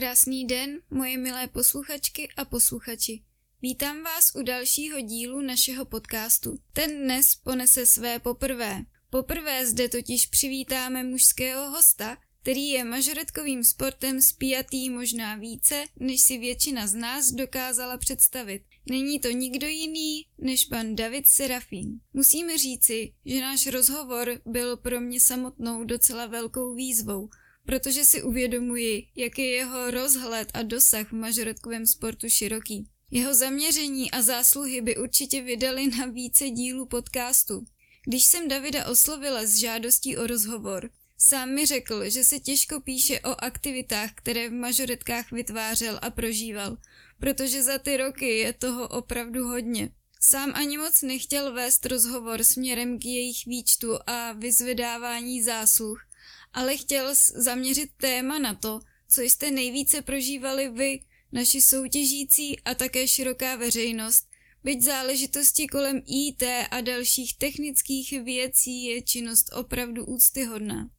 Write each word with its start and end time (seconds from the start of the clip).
Krásný 0.00 0.44
den, 0.44 0.80
moje 0.90 1.18
milé 1.18 1.46
posluchačky 1.46 2.28
a 2.36 2.44
posluchači. 2.44 3.22
Vítám 3.62 4.02
vás 4.02 4.34
u 4.34 4.42
dalšího 4.42 5.00
dílu 5.00 5.40
našeho 5.40 5.84
podcastu. 5.84 6.58
Ten 6.72 7.04
dnes 7.04 7.34
ponese 7.34 7.86
své 7.86 8.18
poprvé. 8.18 8.84
Poprvé 9.10 9.66
zde 9.66 9.88
totiž 9.88 10.26
přivítáme 10.26 11.02
mužského 11.02 11.70
hosta, 11.70 12.16
který 12.42 12.68
je 12.68 12.84
mažoretkovým 12.84 13.64
sportem 13.64 14.20
spjatý 14.20 14.90
možná 14.90 15.36
více, 15.36 15.84
než 15.96 16.20
si 16.20 16.38
většina 16.38 16.86
z 16.86 16.94
nás 16.94 17.30
dokázala 17.30 17.96
představit. 17.96 18.62
Není 18.90 19.20
to 19.20 19.30
nikdo 19.30 19.66
jiný 19.66 20.26
než 20.38 20.64
pan 20.64 20.96
David 20.96 21.26
Serafín. 21.26 22.00
Musíme 22.12 22.58
říci, 22.58 23.12
že 23.24 23.40
náš 23.40 23.66
rozhovor 23.66 24.40
byl 24.46 24.76
pro 24.76 25.00
mě 25.00 25.20
samotnou 25.20 25.84
docela 25.84 26.26
velkou 26.26 26.74
výzvou, 26.74 27.28
protože 27.66 28.04
si 28.04 28.22
uvědomuji, 28.22 29.06
jak 29.16 29.38
je 29.38 29.50
jeho 29.50 29.90
rozhled 29.90 30.48
a 30.54 30.62
dosah 30.62 31.12
v 31.12 31.12
mažoretkovém 31.12 31.86
sportu 31.86 32.28
široký. 32.28 32.88
Jeho 33.10 33.34
zaměření 33.34 34.10
a 34.10 34.22
zásluhy 34.22 34.80
by 34.80 34.96
určitě 34.96 35.42
vydali 35.42 35.86
na 35.86 36.06
více 36.06 36.50
dílů 36.50 36.86
podcastu. 36.86 37.64
Když 38.06 38.24
jsem 38.24 38.48
Davida 38.48 38.86
oslovila 38.86 39.46
s 39.46 39.54
žádostí 39.54 40.16
o 40.16 40.26
rozhovor, 40.26 40.90
sám 41.18 41.54
mi 41.54 41.66
řekl, 41.66 42.10
že 42.10 42.24
se 42.24 42.38
těžko 42.38 42.80
píše 42.80 43.20
o 43.20 43.44
aktivitách, 43.44 44.10
které 44.14 44.48
v 44.48 44.52
mažoretkách 44.52 45.32
vytvářel 45.32 45.98
a 46.02 46.10
prožíval, 46.10 46.76
protože 47.18 47.62
za 47.62 47.78
ty 47.78 47.96
roky 47.96 48.38
je 48.38 48.52
toho 48.52 48.88
opravdu 48.88 49.46
hodně. 49.46 49.90
Sám 50.22 50.52
ani 50.54 50.78
moc 50.78 51.02
nechtěl 51.02 51.52
vést 51.52 51.86
rozhovor 51.86 52.44
směrem 52.44 52.98
k 52.98 53.04
jejich 53.04 53.46
výčtu 53.46 53.98
a 54.06 54.32
vyzvedávání 54.32 55.42
zásluh, 55.42 56.09
ale 56.52 56.76
chtěl 56.76 57.14
zaměřit 57.34 57.90
téma 57.96 58.38
na 58.38 58.54
to, 58.54 58.80
co 59.08 59.20
jste 59.22 59.50
nejvíce 59.50 60.02
prožívali 60.02 60.68
vy, 60.68 61.00
naši 61.32 61.62
soutěžící 61.62 62.60
a 62.60 62.74
také 62.74 63.08
široká 63.08 63.56
veřejnost, 63.56 64.28
byť 64.64 64.82
záležitosti 64.82 65.66
kolem 65.66 66.02
IT 66.06 66.42
a 66.70 66.80
dalších 66.80 67.38
technických 67.38 68.22
věcí 68.22 68.84
je 68.84 69.02
činnost 69.02 69.52
opravdu 69.52 70.04
úctyhodná. 70.04 70.90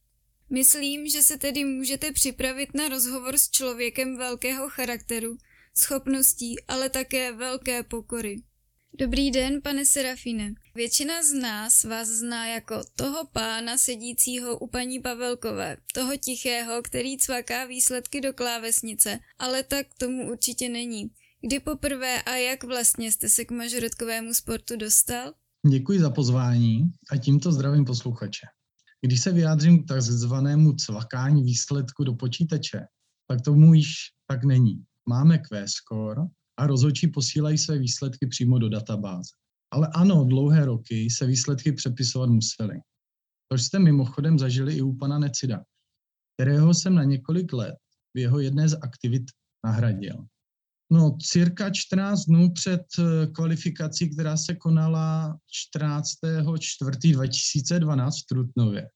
Myslím, 0.50 1.08
že 1.08 1.22
se 1.22 1.38
tedy 1.38 1.64
můžete 1.64 2.12
připravit 2.12 2.74
na 2.74 2.88
rozhovor 2.88 3.38
s 3.38 3.50
člověkem 3.50 4.16
velkého 4.16 4.68
charakteru, 4.68 5.36
schopností, 5.74 6.56
ale 6.68 6.88
také 6.88 7.32
velké 7.32 7.82
pokory. 7.82 8.42
Dobrý 9.00 9.30
den, 9.30 9.62
pane 9.62 9.86
Serafine. 9.86 10.54
Většina 10.74 11.22
z 11.22 11.32
nás 11.32 11.84
vás 11.84 12.08
zná 12.08 12.46
jako 12.46 12.74
toho 12.96 13.26
pána 13.32 13.78
sedícího 13.78 14.58
u 14.58 14.66
paní 14.66 15.00
Pavelkové, 15.00 15.76
toho 15.94 16.16
tichého, 16.16 16.82
který 16.82 17.18
cvaká 17.18 17.64
výsledky 17.64 18.20
do 18.20 18.32
klávesnice, 18.32 19.18
ale 19.38 19.62
tak 19.62 19.86
tomu 19.98 20.30
určitě 20.30 20.68
není. 20.68 21.10
Kdy 21.40 21.60
poprvé 21.60 22.22
a 22.22 22.36
jak 22.36 22.64
vlastně 22.64 23.12
jste 23.12 23.28
se 23.28 23.44
k 23.44 23.50
mažoretkovému 23.50 24.34
sportu 24.34 24.76
dostal? 24.76 25.32
Děkuji 25.70 26.00
za 26.00 26.10
pozvání 26.10 26.82
a 27.10 27.16
tímto 27.16 27.52
zdravím 27.52 27.84
posluchače. 27.84 28.46
Když 29.00 29.20
se 29.20 29.32
vyjádřím 29.32 29.84
k 29.84 29.88
takzvanému 29.88 30.72
cvakání 30.72 31.42
výsledku 31.42 32.04
do 32.04 32.14
počítače, 32.14 32.80
tak 33.28 33.40
tomu 33.40 33.74
již 33.74 33.94
tak 34.26 34.44
není. 34.44 34.84
Máme 35.08 35.38
Q-score, 35.38 36.28
a 36.58 36.66
rozhodčí 36.66 37.08
posílají 37.08 37.58
své 37.58 37.78
výsledky 37.78 38.26
přímo 38.26 38.58
do 38.58 38.68
databáze. 38.68 39.30
Ale 39.72 39.88
ano, 39.94 40.24
dlouhé 40.24 40.64
roky 40.64 41.10
se 41.10 41.26
výsledky 41.26 41.72
přepisovat 41.72 42.30
musely. 42.30 42.80
To 43.48 43.58
jste 43.58 43.78
mimochodem 43.78 44.38
zažili 44.38 44.74
i 44.74 44.82
u 44.82 44.96
pana 44.96 45.18
Necida, 45.18 45.64
kterého 46.36 46.74
jsem 46.74 46.94
na 46.94 47.04
několik 47.04 47.52
let 47.52 47.76
v 48.14 48.18
jeho 48.18 48.40
jedné 48.40 48.68
z 48.68 48.78
aktivit 48.82 49.22
nahradil. 49.66 50.26
No, 50.92 51.16
cirka 51.22 51.70
14 51.70 52.24
dnů 52.24 52.52
před 52.52 52.82
eh, 52.98 53.26
kvalifikací, 53.26 54.10
která 54.10 54.36
se 54.36 54.54
konala 54.54 55.38
14.4.2012 55.76 58.10
v 58.22 58.26
Trutnově, 58.26 58.88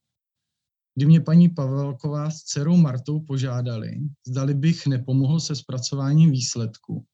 kdy 0.97 1.06
mě 1.06 1.20
paní 1.20 1.48
Pavelková 1.48 2.30
s 2.30 2.42
dcerou 2.42 2.76
Martou 2.76 3.20
požádali, 3.20 4.00
zdali 4.26 4.54
bych 4.54 4.86
nepomohl 4.86 5.41
se 5.41 5.56
zpracováním 5.56 6.30
výsledku 6.30 7.06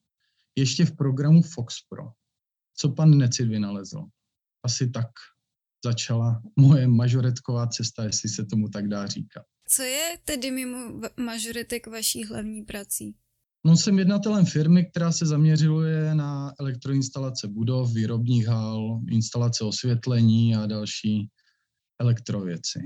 ještě 0.56 0.84
v 0.84 0.96
programu 0.96 1.42
Fox 1.42 1.74
Pro. 1.88 2.04
Co 2.76 2.88
pan 2.88 3.18
Necid 3.18 3.48
vynalezl? 3.48 4.02
Asi 4.64 4.90
tak 4.90 5.08
začala 5.84 6.42
moje 6.56 6.88
mažoretková 6.88 7.66
cesta, 7.66 8.04
jestli 8.04 8.28
se 8.28 8.44
tomu 8.44 8.68
tak 8.68 8.88
dá 8.88 9.06
říkat. 9.06 9.44
Co 9.68 9.82
je 9.82 10.18
tedy 10.24 10.50
mimo 10.50 11.00
mažoretek 11.20 11.86
vaší 11.86 12.24
hlavní 12.24 12.62
prací? 12.62 13.16
No, 13.66 13.76
jsem 13.76 13.98
jednatelem 13.98 14.46
firmy, 14.46 14.84
která 14.84 15.12
se 15.12 15.26
zaměřuje 15.26 16.14
na 16.14 16.52
elektroinstalace 16.60 17.48
budov, 17.48 17.92
výrobních 17.92 18.46
hal, 18.46 19.00
instalace 19.10 19.64
osvětlení 19.64 20.56
a 20.56 20.66
další 20.66 21.30
elektrověci. 22.00 22.78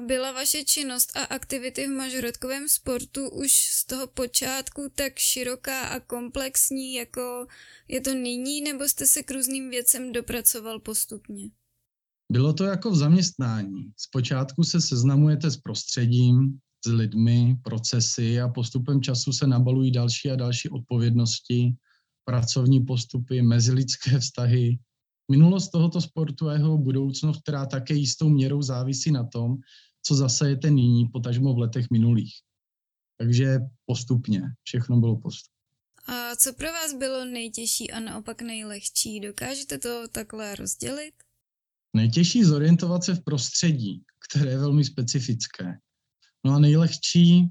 Byla 0.00 0.32
vaše 0.32 0.64
činnost 0.64 1.16
a 1.16 1.24
aktivity 1.24 1.86
v 1.86 1.90
mažoretkovém 1.90 2.68
sportu 2.68 3.28
už 3.30 3.52
z 3.52 3.86
toho 3.86 4.06
počátku 4.06 4.88
tak 4.94 5.18
široká 5.18 5.82
a 5.86 6.00
komplexní, 6.00 6.94
jako 6.94 7.46
je 7.88 8.00
to 8.00 8.14
nyní, 8.14 8.60
nebo 8.60 8.84
jste 8.84 9.06
se 9.06 9.22
k 9.22 9.30
různým 9.30 9.70
věcem 9.70 10.12
dopracoval 10.12 10.80
postupně? 10.80 11.50
Bylo 12.32 12.52
to 12.52 12.64
jako 12.64 12.90
v 12.90 12.96
zaměstnání. 12.96 13.92
Zpočátku 13.96 14.64
se 14.64 14.80
seznamujete 14.80 15.50
s 15.50 15.56
prostředím, 15.56 16.58
s 16.86 16.92
lidmi, 16.92 17.56
procesy 17.64 18.40
a 18.40 18.48
postupem 18.48 19.02
času 19.02 19.32
se 19.32 19.46
nabalují 19.46 19.92
další 19.92 20.30
a 20.30 20.36
další 20.36 20.68
odpovědnosti, 20.68 21.74
pracovní 22.24 22.84
postupy, 22.84 23.42
mezilidské 23.42 24.18
vztahy, 24.18 24.78
Minulost 25.30 25.70
tohoto 25.70 26.00
sportu 26.00 26.48
a 26.48 26.52
jeho 26.52 26.78
budoucnost, 26.78 27.42
která 27.42 27.66
také 27.66 27.94
jistou 27.94 28.28
měrou 28.28 28.62
závisí 28.62 29.10
na 29.10 29.24
tom, 29.24 29.56
co 30.08 30.14
zasajete 30.14 30.70
nyní, 30.70 31.08
potažmo 31.08 31.54
v 31.54 31.58
letech 31.58 31.86
minulých. 31.92 32.34
Takže 33.20 33.58
postupně, 33.86 34.42
všechno 34.62 35.00
bylo 35.00 35.20
postupně. 35.20 35.58
A 36.06 36.36
co 36.36 36.54
pro 36.54 36.72
vás 36.72 36.94
bylo 36.94 37.24
nejtěžší 37.24 37.90
a 37.90 38.00
naopak 38.00 38.42
nejlehčí? 38.42 39.20
Dokážete 39.20 39.78
to 39.78 40.08
takhle 40.12 40.56
rozdělit? 40.56 41.14
Nejtěžší 41.96 42.44
zorientovat 42.44 43.04
se 43.04 43.14
v 43.14 43.24
prostředí, 43.24 44.04
které 44.28 44.50
je 44.50 44.58
velmi 44.58 44.84
specifické. 44.84 45.78
No 46.46 46.54
a 46.54 46.58
nejlehčí 46.58 47.48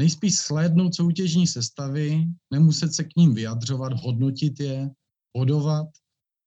nejspíš 0.00 0.36
slédnout 0.36 0.94
soutěžní 0.94 1.46
sestavy, 1.46 2.24
nemuset 2.52 2.94
se 2.94 3.04
k 3.04 3.16
ním 3.16 3.34
vyjadřovat, 3.34 3.92
hodnotit 3.92 4.60
je, 4.60 4.90
bodovat 5.36 5.86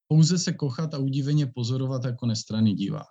pouze 0.07 0.39
se 0.39 0.53
kochat 0.53 0.93
a 0.93 0.97
udiveně 0.97 1.47
pozorovat 1.47 2.05
jako 2.05 2.25
nestraný 2.25 2.75
divák. 2.75 3.07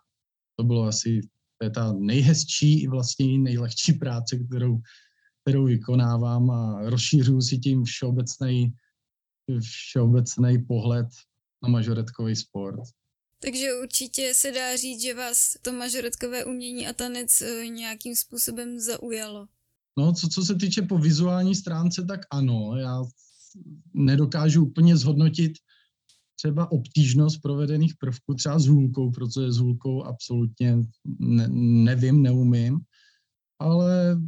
To 0.59 0.65
bylo 0.65 0.85
asi 0.85 1.21
to 1.61 1.65
je 1.65 1.71
ta 1.71 1.93
nejhezčí 1.93 2.83
i 2.83 2.89
vlastně 2.89 3.39
nejlehčí 3.39 3.93
práce, 3.93 4.39
kterou, 4.39 4.81
kterou 5.43 5.65
vykonávám 5.65 6.51
a 6.51 6.91
rozšířuju 6.91 7.41
si 7.41 7.59
tím 7.59 7.85
všeobecný, 7.85 8.73
všeobecný 9.61 10.65
pohled 10.69 11.07
na 11.63 11.69
mažoretkový 11.69 12.37
sport. 12.37 12.81
Takže 13.43 13.67
určitě 13.83 14.33
se 14.35 14.53
dá 14.53 14.77
říct, 14.77 15.03
že 15.03 15.15
vás 15.15 15.57
to 15.63 15.73
mažoretkové 15.73 16.45
umění 16.45 16.87
a 16.89 16.93
tanec 16.93 17.43
eh, 17.43 17.69
nějakým 17.69 18.17
způsobem 18.17 18.81
zaujalo. 18.81 19.47
No, 19.99 20.13
co, 20.13 20.29
co 20.29 20.43
se 20.43 20.55
týče 20.55 20.83
po 20.83 20.99
vizuální 20.99 21.55
stránce, 21.55 22.05
tak 22.05 22.21
ano. 22.31 22.77
Já 22.77 23.05
nedokážu 23.95 24.65
úplně 24.65 24.97
zhodnotit, 24.97 25.53
třeba 26.41 26.73
obtížnost 26.73 27.41
provedených 27.43 27.95
prvků, 28.01 28.35
třeba 28.35 28.59
s 28.59 28.67
hůlkou, 28.67 29.11
protože 29.11 29.53
s 29.53 29.59
hůlkou 29.59 30.05
absolutně 30.05 30.79
ne, 31.19 31.49
nevím, 31.85 32.23
neumím, 32.23 32.81
ale 33.59 34.21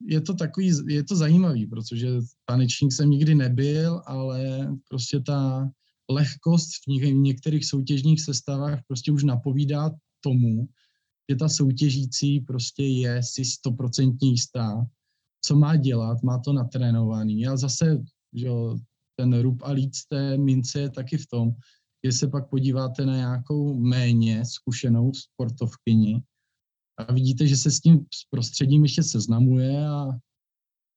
je 0.00 0.20
to 0.20 0.34
takový, 0.34 0.72
je 0.86 1.04
to 1.04 1.16
zajímavý, 1.16 1.66
protože 1.66 2.08
tanečník 2.44 2.92
jsem 2.92 3.10
nikdy 3.10 3.34
nebyl, 3.34 4.02
ale 4.06 4.70
prostě 4.88 5.20
ta 5.20 5.70
lehkost 6.10 6.68
v, 6.84 6.86
něk- 6.88 7.14
v 7.14 7.22
některých 7.22 7.66
soutěžních 7.66 8.20
sestavách 8.20 8.80
prostě 8.86 9.12
už 9.12 9.24
napovídá 9.24 9.90
tomu, 10.20 10.68
že 11.30 11.36
ta 11.36 11.48
soutěžící 11.48 12.40
prostě 12.40 12.82
je 12.82 13.22
si 13.22 13.44
stoprocentně 13.44 14.30
jistá, 14.30 14.86
co 15.44 15.56
má 15.56 15.76
dělat, 15.76 16.22
má 16.22 16.38
to 16.38 16.52
natrénovaný. 16.52 17.40
Já 17.40 17.56
zase, 17.56 18.02
že 18.32 18.48
ten 19.18 19.40
rub 19.40 19.62
a 19.62 19.70
líc 19.72 20.06
té 20.08 20.38
mince 20.38 20.80
je 20.80 20.90
taky 20.90 21.16
v 21.16 21.26
tom, 21.26 21.50
že 22.04 22.12
se 22.12 22.28
pak 22.28 22.48
podíváte 22.48 23.06
na 23.06 23.16
nějakou 23.16 23.80
méně 23.80 24.44
zkušenou 24.44 25.12
sportovkyni 25.14 26.22
a 26.98 27.12
vidíte, 27.12 27.46
že 27.46 27.56
se 27.56 27.70
s 27.70 27.80
tím 27.80 28.06
prostředím 28.30 28.82
ještě 28.82 29.02
seznamuje 29.02 29.86
a, 29.86 30.08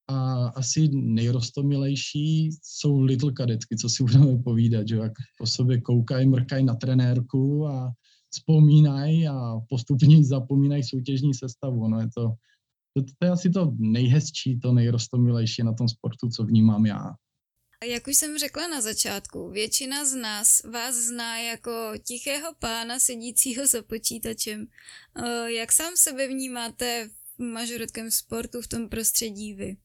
a 0.08 0.48
asi 0.48 0.90
nejrostomilejší 0.94 2.50
jsou 2.64 3.02
little 3.02 3.32
kadetky, 3.32 3.78
co 3.78 3.90
si 3.90 4.04
budeme 4.04 4.38
povídat, 4.38 4.88
že 4.88 4.96
jak 4.96 5.12
po 5.38 5.48
sobě 5.48 5.82
koukají, 5.82 6.28
mrkají 6.28 6.66
na 6.66 6.76
trenérku 6.76 7.68
a 7.68 7.92
vzpomínají 8.34 9.28
a 9.28 9.60
postupně 9.70 10.26
zapomínají 10.26 10.84
soutěžní 10.84 11.34
sestavu. 11.34 11.88
No 11.88 12.00
je 12.00 12.10
to, 12.18 12.34
To, 12.94 13.04
to 13.04 13.26
je 13.26 13.32
asi 13.32 13.50
to 13.50 13.72
nejhezčí, 13.80 14.60
to 14.60 14.74
nejrostomilejší 14.74 15.64
na 15.64 15.74
tom 15.74 15.88
sportu, 15.88 16.30
co 16.30 16.44
vnímám 16.44 16.86
já. 16.86 17.16
Jak 17.86 18.08
už 18.08 18.18
jsem 18.18 18.38
řekla 18.38 18.68
na 18.68 18.82
začátku, 18.82 19.50
většina 19.50 20.06
z 20.06 20.16
nás 20.16 20.64
vás 20.74 20.96
zná 20.96 21.40
jako 21.40 21.72
tichého 22.04 22.54
pána 22.60 23.00
sedícího 23.00 23.68
za 23.68 23.84
počítačem. 23.84 24.68
Eh, 25.16 25.52
jak 25.52 25.72
sám 25.72 25.94
sebe 25.96 26.28
vnímáte 26.28 27.10
v 27.38 27.44
mažoretském 27.44 28.12
sportu 28.12 28.62
v 28.62 28.68
tom 28.68 28.90
prostředí 28.90 29.54
vy? 29.54 29.78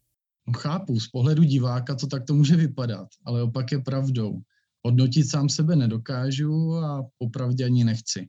No, 0.47 0.53
chápu, 0.53 1.01
z 1.01 1.09
pohledu 1.09 1.43
diváka 1.43 1.95
to 1.95 2.07
tak 2.07 2.25
to 2.25 2.35
může 2.35 2.57
vypadat, 2.57 3.09
ale 3.25 3.43
opak 3.43 3.73
je 3.73 3.79
pravdou. 3.79 4.41
Hodnotit 4.87 5.31
sám 5.31 5.49
sebe 5.49 5.77
nedokážu 5.77 6.75
a 6.75 7.09
popravdě 7.19 7.65
ani 7.65 7.85
nechci. 7.85 8.29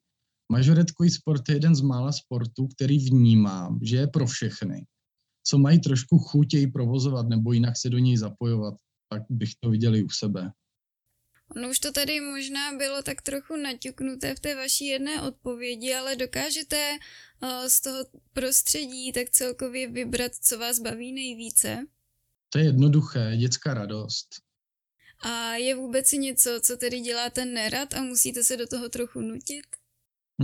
Mažoretkový 0.51 1.09
sport 1.09 1.49
je 1.49 1.55
jeden 1.55 1.75
z 1.75 1.81
mála 1.81 2.11
sportů, 2.11 2.67
který 2.67 3.09
vnímám, 3.09 3.79
že 3.83 3.97
je 3.97 4.07
pro 4.07 4.27
všechny. 4.27 4.85
Co 5.47 5.57
mají 5.57 5.79
trošku 5.79 6.17
jej 6.53 6.71
provozovat 6.71 7.29
nebo 7.29 7.53
jinak 7.53 7.77
se 7.77 7.89
do 7.89 7.97
něj 7.97 8.17
zapojovat, 8.17 8.73
tak 9.09 9.21
bych 9.29 9.49
to 9.59 9.69
viděl 9.69 9.95
i 9.95 10.03
u 10.03 10.09
sebe. 10.09 10.51
Ono 11.55 11.69
už 11.69 11.79
to 11.79 11.91
tady 11.91 12.21
možná 12.21 12.77
bylo 12.77 13.01
tak 13.01 13.21
trochu 13.21 13.55
naťuknuté 13.55 14.35
v 14.35 14.39
té 14.39 14.55
vaší 14.55 14.85
jedné 14.85 15.21
odpovědi, 15.21 15.93
ale 15.93 16.15
dokážete 16.15 16.97
uh, 17.43 17.49
z 17.67 17.81
toho 17.81 18.05
prostředí 18.33 19.11
tak 19.11 19.29
celkově 19.29 19.91
vybrat, 19.91 20.31
co 20.35 20.57
vás 20.57 20.79
baví 20.79 21.13
nejvíce? 21.13 21.85
To 22.49 22.59
je 22.59 22.65
jednoduché, 22.65 23.37
dětská 23.37 23.73
radost. 23.73 24.27
A 25.19 25.53
je 25.53 25.75
vůbec 25.75 26.11
něco, 26.11 26.59
co 26.63 26.77
tedy 26.77 26.99
děláte 26.99 27.45
nerad 27.45 27.93
a 27.93 28.01
musíte 28.01 28.43
se 28.43 28.57
do 28.57 28.67
toho 28.67 28.89
trochu 28.89 29.21
nutit? 29.21 29.65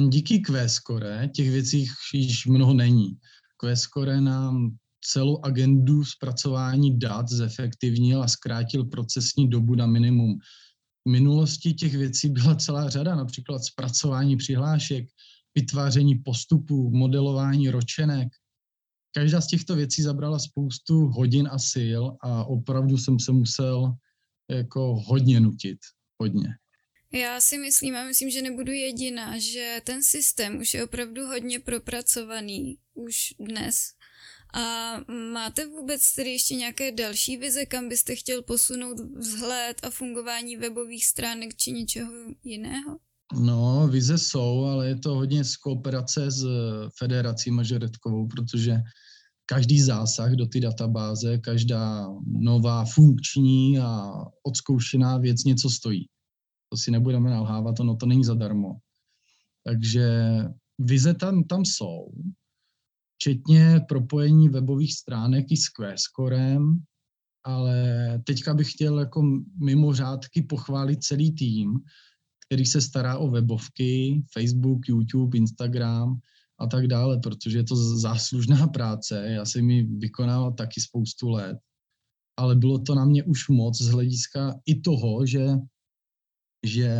Díky 0.10 0.40
Quescore 0.40 1.30
těch 1.36 1.50
věcí 1.52 1.88
již 2.14 2.46
mnoho 2.46 2.74
není. 2.74 3.18
Quescore 3.58 4.22
nám 4.22 4.78
celou 5.04 5.46
agendu 5.46 6.06
zpracování 6.06 7.00
dat 7.00 7.30
zefektivnil 7.30 8.24
a 8.24 8.28
zkrátil 8.28 8.86
procesní 8.86 9.50
dobu 9.50 9.76
na 9.76 9.86
minimum. 9.86 10.40
V 11.08 11.12
minulosti 11.12 11.74
těch 11.74 11.96
věcí 11.96 12.30
byla 12.30 12.56
celá 12.56 12.90
řada, 12.90 13.16
například 13.16 13.64
zpracování 13.64 14.38
přihlášek, 14.38 15.06
vytváření 15.56 16.16
postupů, 16.16 16.90
modelování 16.92 17.70
ročenek. 17.70 18.28
Každá 19.16 19.42
z 19.42 19.48
těchto 19.48 19.76
věcí 19.76 20.02
zabrala 20.02 20.40
spoustu 20.40 21.08
hodin 21.08 21.50
a 21.52 21.60
sil 21.74 22.04
a 22.22 22.46
opravdu 22.46 22.98
jsem 22.98 23.20
se 23.20 23.32
musel 23.32 23.94
jako 24.50 24.96
hodně 25.06 25.40
nutit, 25.40 25.78
hodně. 26.22 26.50
Já 27.14 27.42
si 27.42 27.58
myslím 27.58 27.96
a 27.96 28.04
myslím, 28.04 28.30
že 28.30 28.42
nebudu 28.42 28.72
jediná, 28.72 29.40
že 29.40 29.82
ten 29.84 30.04
systém 30.04 30.60
už 30.60 30.74
je 30.74 30.84
opravdu 30.84 31.28
hodně 31.28 31.60
propracovaný 31.60 32.78
už 32.94 33.34
dnes. 33.40 33.76
A 34.54 34.94
máte 35.34 35.68
vůbec 35.68 36.14
tedy 36.16 36.32
ještě 36.32 36.56
nějaké 36.56 36.92
další 36.92 37.38
vize, 37.38 37.66
kam 37.66 37.90
byste 37.90 38.16
chtěl 38.16 38.42
posunout 38.44 38.98
vzhled 39.00 39.78
a 39.84 39.90
fungování 39.90 40.58
webových 40.58 41.06
stránek 41.06 41.56
či 41.56 41.72
něčeho 41.72 42.12
jiného? 42.44 43.00
No, 43.40 43.88
vize 43.92 44.18
jsou, 44.18 44.64
ale 44.64 44.88
je 44.88 44.96
to 44.96 45.16
hodně 45.16 45.44
z 45.44 45.58
kooperace 45.58 46.32
s 46.32 46.46
Federací 46.98 47.52
mažoretkovou, 47.52 48.28
protože 48.28 48.78
každý 49.46 49.82
zásah 49.82 50.32
do 50.32 50.48
ty 50.48 50.60
databáze, 50.60 51.38
každá 51.38 52.08
nová 52.26 52.86
funkční 52.86 53.80
a 53.80 54.12
odzkoušená 54.44 55.18
věc 55.18 55.44
něco 55.44 55.70
stojí. 55.70 56.06
To 56.70 56.78
si 56.78 56.92
nebudeme 56.92 57.30
nalhávat, 57.30 57.80
ono 57.80 57.96
to 57.96 58.06
není 58.06 58.24
zadarmo. 58.24 58.76
Takže 59.66 60.10
vize 60.80 61.14
tam, 61.14 61.44
tam 61.44 61.66
jsou, 61.66 62.12
včetně 63.16 63.82
propojení 63.88 64.50
webových 64.50 64.94
stránek 64.94 65.52
i 65.52 65.58
s 65.58 65.70
Quescorem, 65.70 66.84
ale 67.44 67.84
teďka 68.24 68.54
bych 68.54 68.72
chtěl 68.72 69.00
jako 69.00 69.22
mimo 69.64 69.94
řádky 69.94 70.42
pochválit 70.42 71.04
celý 71.04 71.36
tým, 71.36 71.74
který 72.46 72.66
se 72.66 72.82
stará 72.82 73.18
o 73.18 73.30
webovky, 73.30 74.24
Facebook, 74.34 74.88
YouTube, 74.88 75.38
Instagram 75.38 76.20
a 76.60 76.68
tak 76.68 76.88
dále, 76.88 77.20
protože 77.20 77.58
je 77.58 77.64
to 77.64 77.76
záslužná 77.76 78.68
práce. 78.68 79.28
Já 79.28 79.46
jsem 79.46 79.70
ji 79.70 79.84
vykonával 79.84 80.54
taky 80.54 80.82
spoustu 80.82 81.30
let, 81.30 81.58
ale 82.38 82.56
bylo 82.56 82.80
to 82.80 82.96
na 82.96 83.06
mě 83.06 83.24
už 83.24 83.50
moc 83.50 83.82
z 83.82 83.88
hlediska 83.88 84.54
i 84.66 84.82
toho, 84.82 85.26
že, 85.26 85.48
že 86.66 86.98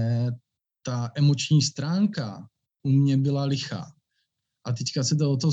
ta 0.86 1.12
emoční 1.16 1.62
stránka 1.62 2.48
u 2.84 2.90
mě 2.90 3.18
byla 3.18 3.46
lichá. 3.46 3.93
A 4.66 4.74
teďka 4.74 5.04
se 5.04 5.16
o 5.16 5.38
to 5.38 5.52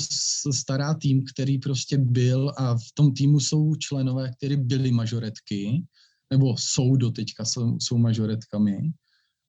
stará 0.52 0.94
tým, 0.94 1.24
který 1.34 1.58
prostě 1.58 1.98
byl 1.98 2.52
a 2.56 2.74
v 2.74 2.92
tom 2.94 3.14
týmu 3.14 3.40
jsou 3.40 3.74
členové, 3.74 4.30
kteří 4.36 4.56
byli 4.56 4.90
majoretky, 4.90 5.84
nebo 6.30 6.56
jsou 6.58 6.96
do 6.96 7.10
teďka, 7.10 7.44
jsou, 7.44 7.78
jsou 7.80 7.98
majoretkami. 7.98 8.92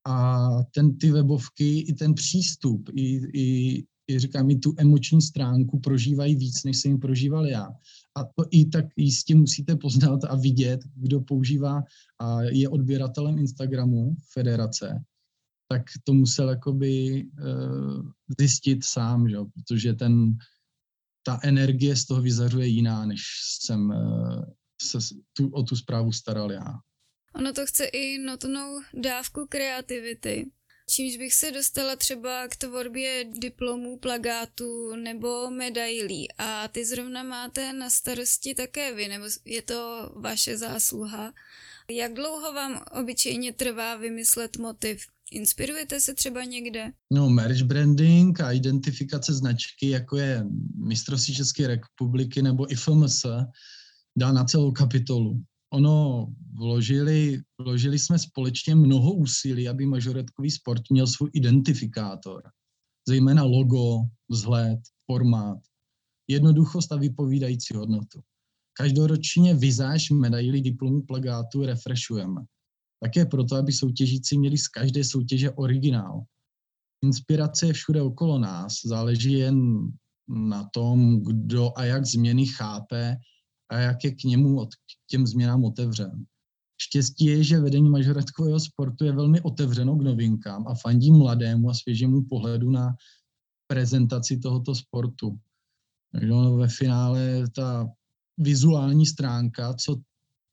A 0.08 0.50
ten, 0.74 0.98
ty 0.98 1.12
webovky, 1.12 1.80
i 1.80 1.94
ten 1.94 2.14
přístup, 2.14 2.90
i, 2.96 3.22
i, 3.34 3.78
i 4.08 4.20
říkám, 4.20 4.50
i 4.50 4.56
tu 4.56 4.74
emoční 4.78 5.22
stránku 5.22 5.80
prožívají 5.80 6.36
víc, 6.36 6.64
než 6.64 6.78
jsem 6.78 6.92
jim 6.92 7.00
prožíval 7.00 7.48
já. 7.48 7.68
A 8.16 8.24
to 8.24 8.46
i 8.52 8.66
tak 8.66 8.86
jistě 8.98 9.36
musíte 9.36 9.76
poznat 9.76 10.24
a 10.24 10.36
vidět, 10.36 10.80
kdo 10.96 11.22
používá 11.22 11.84
a 12.20 12.42
je 12.42 12.70
odběratelem 12.70 13.38
Instagramu 13.38 14.16
Federace, 14.34 15.04
tak 15.72 15.82
to 16.04 16.14
musel 16.14 16.50
jakoby 16.50 17.24
uh, 17.24 18.04
zjistit 18.40 18.84
sám, 18.84 19.30
že? 19.30 19.38
protože 19.54 19.94
ten, 19.94 20.38
ta 21.24 21.40
energie 21.44 21.96
z 21.96 22.06
toho 22.06 22.22
vyzařuje 22.22 22.68
jiná, 22.68 23.06
než 23.06 23.22
jsem 23.62 23.90
uh, 23.90 24.44
se 24.82 24.98
tu, 25.34 25.50
o 25.54 25.64
tu 25.64 25.76
zprávu 25.76 26.12
staral 26.12 26.52
já. 26.52 26.80
Ono 27.36 27.54
to 27.54 27.66
chce 27.66 27.86
i 27.86 28.18
notnou 28.18 28.82
dávku 28.94 29.48
kreativity. 29.50 30.52
Čímž 30.90 31.18
bych 31.18 31.34
se 31.34 31.52
dostala 31.52 31.96
třeba 31.96 32.48
k 32.48 32.56
tvorbě 32.56 33.26
diplomů, 33.40 33.98
plagátů 33.98 34.96
nebo 34.96 35.52
medailí. 35.52 36.28
A 36.38 36.68
ty 36.68 36.86
zrovna 36.86 37.24
máte 37.24 37.74
na 37.74 37.90
starosti 37.90 38.56
také 38.56 38.96
vy, 38.96 39.08
nebo 39.08 39.26
je 39.46 39.62
to 39.62 40.12
vaše 40.16 40.58
zásluha. 40.58 41.34
Jak 41.90 42.14
dlouho 42.14 42.54
vám 42.54 42.84
obyčejně 42.92 43.54
trvá 43.54 43.96
vymyslet 43.96 44.58
motiv? 44.58 45.08
Inspirujete 45.32 46.00
se 46.00 46.14
třeba 46.14 46.44
někde? 46.44 46.92
No, 47.12 47.30
merch 47.30 47.62
branding 47.62 48.42
a 48.42 48.52
identifikace 48.52 49.34
značky, 49.34 49.90
jako 49.90 50.18
je 50.18 50.46
mistrovství 50.88 51.36
České 51.36 51.68
republiky 51.68 52.42
nebo 52.42 52.72
IFMS, 52.72 53.26
dá 54.18 54.32
na 54.32 54.44
celou 54.44 54.72
kapitolu. 54.72 55.44
Ono, 55.74 56.28
vložili, 56.54 57.42
vložili 57.62 58.00
jsme 58.00 58.20
společně 58.20 58.76
mnoho 58.76 59.14
úsilí, 59.14 59.70
aby 59.70 59.86
majoretkový 59.86 60.52
sport 60.52 60.82
měl 60.90 61.08
svůj 61.08 61.30
identifikátor. 61.34 62.44
Zejména 63.08 63.44
logo, 63.44 64.00
vzhled, 64.30 64.80
formát, 65.06 65.58
jednoduchost 66.28 66.92
a 66.92 66.96
vypovídající 66.96 67.74
hodnotu. 67.76 68.22
Každoročně 68.74 69.54
vizáž 69.56 70.10
medailí 70.10 70.62
diplomu 70.62 71.02
plagátu 71.02 71.66
refreshujeme. 71.66 72.42
Také 73.04 73.26
proto, 73.26 73.56
aby 73.56 73.72
soutěžící 73.74 74.40
měli 74.40 74.58
z 74.58 74.68
každé 74.68 75.04
soutěže 75.04 75.52
originál. 75.52 76.24
Inspirace 77.04 77.68
je 77.68 77.74
všude 77.74 78.02
okolo 78.02 78.40
nás, 78.40 78.74
záleží 78.86 79.34
jen 79.34 79.88
na 80.28 80.70
tom, 80.74 81.24
kdo 81.24 81.72
a 81.76 81.84
jak 81.84 82.06
změny 82.06 82.46
chápe 82.46 83.18
a 83.70 83.78
jak 83.78 84.04
je 84.04 84.12
k 84.12 84.24
němu, 84.24 84.60
od, 84.60 84.76
k 84.76 85.08
těm 85.08 85.28
změnám 85.28 85.64
otevřen. 85.64 86.26
Štěstí 86.82 87.26
je, 87.26 87.44
že 87.44 87.60
vedení 87.60 87.90
mažoretkového 87.90 88.60
sportu 88.60 89.06
je 89.06 89.12
velmi 89.12 89.42
otevřeno 89.42 89.96
k 89.96 90.02
novinkám 90.02 90.68
a 90.68 90.76
fandí 90.76 91.12
mladému 91.12 91.70
a 91.70 91.74
svěžému 91.74 92.24
pohledu 92.30 92.72
na 92.72 92.96
prezentaci 93.68 94.38
tohoto 94.38 94.76
sportu. 94.76 95.40
Takže 96.12 96.34
ve 96.58 96.68
finále 96.68 97.50
ta 97.56 97.88
vizuální 98.38 99.06
stránka, 99.06 99.74
co 99.74 99.96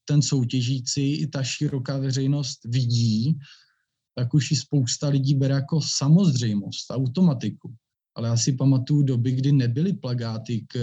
ten 0.09 0.23
soutěžící 0.23 1.15
i 1.15 1.27
ta 1.27 1.43
široká 1.43 1.99
veřejnost 1.99 2.59
vidí, 2.65 3.39
tak 4.15 4.35
už 4.35 4.51
i 4.51 4.57
spousta 4.57 5.09
lidí 5.09 5.35
bere 5.35 5.55
jako 5.55 5.81
samozřejmost, 5.81 6.91
automatiku. 6.91 7.75
Ale 8.17 8.29
já 8.29 8.37
si 8.37 8.53
pamatuju 8.53 9.03
doby, 9.03 9.33
kdy 9.33 9.53
nebyly 9.53 9.93
plagáty 9.93 10.67
k, 10.69 10.79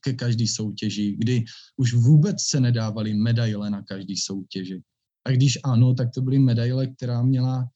ke 0.00 0.12
každý 0.12 0.48
soutěži, 0.48 1.16
kdy 1.18 1.44
už 1.76 1.94
vůbec 1.94 2.42
se 2.42 2.60
nedávaly 2.60 3.14
medaile 3.14 3.70
na 3.70 3.82
každý 3.82 4.16
soutěži. 4.16 4.82
A 5.26 5.30
když 5.30 5.58
ano, 5.64 5.94
tak 5.94 6.08
to 6.14 6.22
byly 6.22 6.38
medaile, 6.38 6.86
která 6.86 7.22
měla 7.22 7.68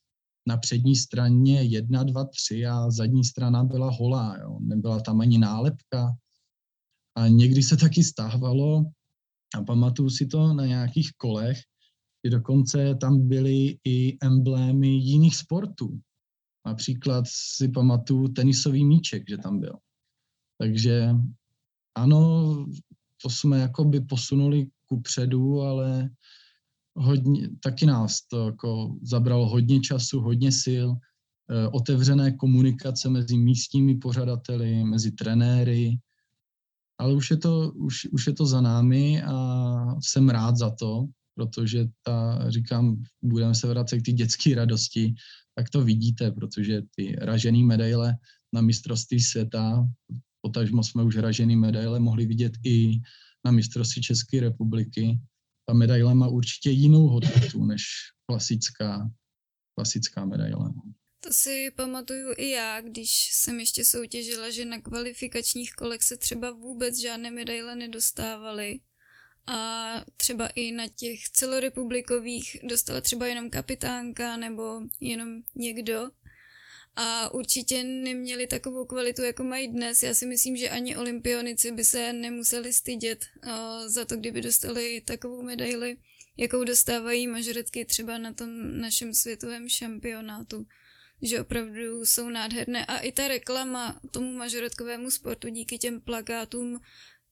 na 0.49 0.57
přední 0.57 0.97
straně 0.97 1.63
jedna, 1.63 2.03
dva, 2.05 2.25
tři 2.25 2.67
a 2.67 2.91
zadní 2.91 3.25
strana 3.25 3.65
byla 3.65 3.91
holá. 3.91 4.39
Jo. 4.43 4.59
Nebyla 4.61 5.01
tam 5.01 5.21
ani 5.21 5.39
nálepka. 5.39 6.17
A 7.17 7.29
někdy 7.29 7.63
se 7.63 7.77
taky 7.77 8.05
stávalo, 8.05 8.85
a 9.55 9.63
pamatuju 9.63 10.11
si 10.11 10.27
to 10.27 10.53
na 10.53 10.67
nějakých 10.67 11.13
kolech, 11.17 11.59
kdy 12.23 12.31
dokonce 12.31 12.95
tam 12.95 13.29
byly 13.29 13.79
i 13.85 14.19
emblémy 14.23 14.89
jiných 14.89 15.37
sportů. 15.37 16.01
Například 16.67 17.25
si 17.29 17.69
pamatuju 17.69 18.29
tenisový 18.29 18.85
míček, 18.85 19.23
že 19.29 19.39
tam 19.39 19.61
byl. 19.61 19.79
Takže 20.59 21.15
ano, 21.95 22.67
to 23.23 23.31
jsme 23.31 23.59
jako 23.59 23.85
by 23.85 24.01
posunuli 24.01 24.67
ku 24.87 25.01
předu, 25.01 25.61
ale 25.61 26.11
hodně, 26.97 27.51
taky 27.63 27.87
nás 27.87 28.27
to 28.27 28.47
jako 28.47 28.97
zabralo 29.03 29.49
hodně 29.49 29.81
času, 29.81 30.21
hodně 30.21 30.53
sil, 30.65 30.89
eh, 31.51 31.69
otevřené 31.69 32.33
komunikace 32.33 33.09
mezi 33.09 33.37
místními 33.37 33.95
pořadateli, 33.95 34.85
mezi 34.85 35.13
trenéry, 35.13 35.99
ale 36.99 37.15
už 37.15 37.31
je 37.31 37.37
to, 37.37 37.73
už, 37.73 38.09
už 38.13 38.27
je 38.27 38.33
to 38.33 38.47
za 38.47 38.61
námi 38.61 39.23
a 39.23 39.35
jsem 40.01 40.29
rád 40.29 40.57
za 40.57 40.71
to, 40.71 41.07
protože 41.35 41.87
ta, 42.03 42.51
říkám, 42.51 43.03
budeme 43.23 43.55
se 43.55 43.67
vracet 43.67 43.99
k 43.99 44.05
ty 44.05 44.13
dětské 44.13 44.55
radosti, 44.55 45.15
tak 45.55 45.71
to 45.71 45.85
vidíte, 45.85 46.31
protože 46.31 46.83
ty 46.97 47.17
ražený 47.19 47.65
medaile 47.65 48.17
na 48.53 48.61
mistrovství 48.61 49.21
světa, 49.21 49.89
potažmo 50.41 50.83
jsme 50.83 51.03
už 51.03 51.17
ražený 51.17 51.57
medaile 51.57 52.01
mohli 52.01 52.27
vidět 52.27 52.53
i 52.65 53.01
na 53.45 53.51
mistrovství 53.51 54.03
České 54.03 54.41
republiky. 54.41 55.21
Ta 55.67 55.75
medaile 55.75 56.15
má 56.15 56.29
určitě 56.29 56.71
jinou 56.71 57.09
hodnotu 57.09 57.65
než 57.65 57.83
klasická, 58.27 59.11
klasická 59.75 60.25
medaile. 60.25 60.71
To 61.25 61.33
si 61.33 61.71
pamatuju 61.76 62.35
i 62.37 62.50
já, 62.50 62.81
když 62.81 63.31
jsem 63.33 63.61
ještě 63.61 63.85
soutěžila, 63.85 64.50
že 64.50 64.64
na 64.64 64.81
kvalifikačních 64.81 65.73
kolech 65.73 66.02
se 66.02 66.16
třeba 66.16 66.50
vůbec 66.50 67.00
žádné 67.00 67.31
medaile 67.31 67.76
nedostávaly. 67.76 68.81
A 69.47 70.04
třeba 70.16 70.49
i 70.49 70.73
na 70.73 70.88
těch 70.88 71.28
celorepublikových 71.28 72.57
dostala 72.62 73.00
třeba 73.00 73.26
jenom 73.26 73.50
kapitánka 73.50 74.37
nebo 74.37 74.81
jenom 75.00 75.43
někdo. 75.54 76.11
A 76.97 77.35
určitě 77.35 77.85
neměli 77.85 78.47
takovou 78.47 78.85
kvalitu, 78.85 79.23
jako 79.23 79.45
mají 79.45 79.69
dnes. 79.69 80.02
Já 80.02 80.14
si 80.14 80.26
myslím, 80.26 80.57
že 80.57 80.71
ani 80.71 80.97
olympionici 80.97 81.73
by 81.73 81.85
se 81.85 82.12
nemuseli 82.12 82.73
stydět 82.73 83.25
za 83.87 84.04
to, 84.04 84.16
kdyby 84.16 84.40
dostali 84.40 85.00
takovou 85.00 85.43
medaili, 85.43 85.97
jakou 86.37 86.64
dostávají 86.64 87.26
mažoretky 87.26 87.85
třeba 87.85 88.19
na 88.19 88.33
tom 88.33 88.81
našem 88.81 89.14
světovém 89.14 89.69
šampionátu 89.69 90.66
že 91.25 91.40
opravdu 91.40 92.04
jsou 92.04 92.28
nádherné 92.28 92.87
a 92.87 92.99
i 92.99 93.12
ta 93.12 93.28
reklama 93.28 94.00
tomu 94.11 94.33
mažoretkovému 94.33 95.11
sportu 95.11 95.49
díky 95.49 95.78
těm 95.78 96.00
plakátům, 96.00 96.81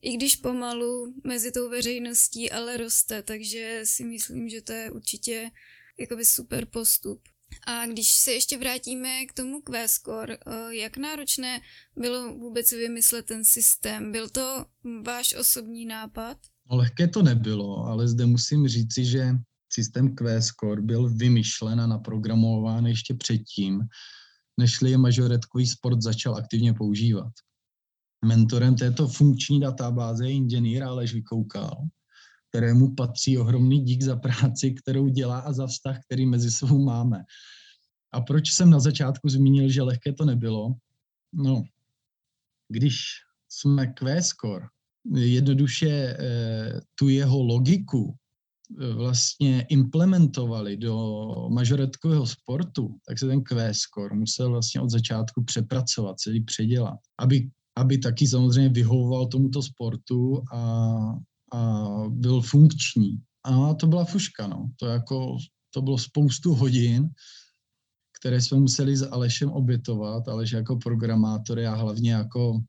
i 0.02 0.16
když 0.16 0.36
pomalu 0.36 1.14
mezi 1.24 1.52
tou 1.52 1.70
veřejností, 1.70 2.50
ale 2.50 2.76
roste, 2.76 3.22
takže 3.22 3.80
si 3.84 4.04
myslím, 4.04 4.48
že 4.48 4.62
to 4.62 4.72
je 4.72 4.90
určitě 4.90 5.50
jakoby 5.98 6.24
super 6.24 6.66
postup. 6.66 7.22
A 7.66 7.86
když 7.86 8.12
se 8.12 8.32
ještě 8.32 8.58
vrátíme 8.58 9.26
k 9.26 9.32
tomu 9.32 9.60
Q-score, 9.60 10.38
eh, 10.46 10.74
jak 10.74 10.96
náročné 10.96 11.60
bylo 11.96 12.34
vůbec 12.34 12.72
vymyslet 12.72 13.26
ten 13.26 13.44
systém? 13.44 14.12
Byl 14.12 14.28
to 14.28 14.66
váš 15.02 15.34
osobní 15.34 15.86
nápad? 15.86 16.36
No, 16.70 16.76
lehké 16.76 17.08
to 17.08 17.22
nebylo, 17.22 17.84
ale 17.86 18.08
zde 18.08 18.26
musím 18.26 18.68
říci, 18.68 19.04
že 19.04 19.28
systém 19.74 20.14
Q-score 20.14 20.80
byl 20.80 21.08
vymyšlen 21.14 21.80
a 21.80 21.86
naprogramován 21.86 22.86
ještě 22.86 23.14
předtím, 23.14 23.80
než 24.60 24.78
je 24.82 24.98
majoretkový 24.98 25.66
sport 25.66 26.02
začal 26.02 26.36
aktivně 26.36 26.74
používat. 26.74 27.32
Mentorem 28.24 28.76
této 28.76 29.08
funkční 29.08 29.60
databáze 29.60 30.26
je 30.26 30.32
inženýr 30.32 30.82
Aleš 30.82 31.14
Vykoukal, 31.14 31.76
kterému 32.48 32.94
patří 32.94 33.38
ohromný 33.38 33.80
dík 33.80 34.02
za 34.02 34.16
práci, 34.16 34.70
kterou 34.70 35.08
dělá 35.08 35.38
a 35.38 35.52
za 35.52 35.66
vztah, 35.66 35.98
který 36.04 36.26
mezi 36.26 36.50
sebou 36.50 36.84
máme. 36.84 37.24
A 38.12 38.20
proč 38.20 38.52
jsem 38.52 38.70
na 38.70 38.80
začátku 38.80 39.28
zmínil, 39.28 39.68
že 39.68 39.82
lehké 39.82 40.12
to 40.12 40.24
nebylo? 40.24 40.74
No, 41.32 41.62
když 42.68 42.96
jsme 43.48 43.86
Q-score 43.86 44.68
jednoduše 45.14 45.88
eh, 45.88 46.80
tu 46.94 47.08
jeho 47.08 47.42
logiku 47.42 48.16
vlastně 48.94 49.66
implementovali 49.68 50.76
do 50.76 51.24
majoretkového 51.48 52.26
sportu, 52.26 52.96
tak 53.08 53.18
se 53.18 53.26
ten 53.26 53.40
Q-score 53.40 54.14
musel 54.14 54.50
vlastně 54.50 54.80
od 54.80 54.90
začátku 54.90 55.44
přepracovat, 55.44 56.20
celý 56.20 56.44
předělat, 56.44 56.98
aby, 57.18 57.50
aby 57.76 57.98
taky 57.98 58.28
samozřejmě 58.28 58.68
vyhovoval 58.68 59.26
tomuto 59.26 59.62
sportu 59.62 60.42
a, 60.52 60.58
a 61.52 61.88
byl 62.08 62.40
funkční. 62.40 63.18
A 63.44 63.74
to 63.74 63.86
byla 63.86 64.04
fuška, 64.04 64.46
no. 64.46 64.70
To, 64.76 64.86
jako, 64.86 65.36
to 65.70 65.82
bylo 65.82 65.98
spoustu 65.98 66.54
hodin, 66.54 67.10
které 68.20 68.40
jsme 68.40 68.58
museli 68.58 68.96
s 68.96 69.10
Alešem 69.10 69.50
obětovat, 69.50 70.28
Aleš 70.28 70.52
jako 70.52 70.76
programátor, 70.76 71.58
já 71.58 71.74
hlavně 71.74 72.12
jako, 72.12 72.60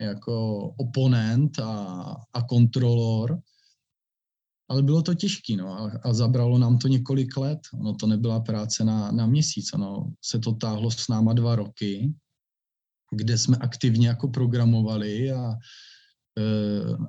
jako 0.00 0.66
oponent 0.78 1.58
a, 1.58 2.16
a 2.32 2.42
kontrolor, 2.42 3.40
ale 4.74 4.82
bylo 4.82 5.02
to 5.02 5.14
těžké 5.14 5.56
no, 5.56 5.72
a, 5.72 6.00
a 6.02 6.12
zabralo 6.12 6.58
nám 6.58 6.78
to 6.78 6.88
několik 6.88 7.36
let. 7.36 7.58
No, 7.74 7.94
to 7.94 8.06
nebyla 8.06 8.40
práce 8.40 8.84
na, 8.84 9.12
na 9.12 9.26
měsíc, 9.26 9.70
no, 9.76 10.12
se 10.24 10.38
to 10.38 10.52
táhlo 10.52 10.90
s 10.90 11.08
náma 11.08 11.32
dva 11.32 11.56
roky, 11.56 12.12
kde 13.10 13.38
jsme 13.38 13.56
aktivně 13.56 14.08
jako 14.08 14.28
programovali 14.28 15.32
a 15.32 15.50
e, 15.50 16.44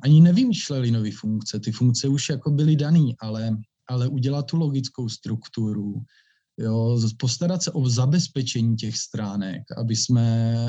ani 0.03 0.21
nevymýšleli 0.21 0.91
nové 0.91 1.11
funkce. 1.11 1.59
Ty 1.59 1.71
funkce 1.71 2.07
už 2.07 2.29
jako 2.29 2.51
byly 2.51 2.75
dané, 2.75 3.17
ale, 3.19 3.57
ale 3.89 4.07
udělat 4.07 4.45
tu 4.45 4.57
logickou 4.57 5.09
strukturu, 5.09 6.05
jo, 6.57 7.01
postarat 7.17 7.63
se 7.63 7.71
o 7.71 7.89
zabezpečení 7.89 8.75
těch 8.75 8.97
stránek, 8.97 9.63
aby 9.77 9.95
jsme 9.95 10.25